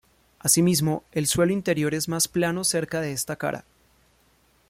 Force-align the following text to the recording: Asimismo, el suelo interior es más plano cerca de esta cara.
Asimismo, 0.39 1.03
el 1.11 1.27
suelo 1.27 1.53
interior 1.53 1.93
es 1.93 2.09
más 2.09 2.27
plano 2.27 2.63
cerca 2.63 3.01
de 3.01 3.11
esta 3.11 3.35
cara. 3.35 3.65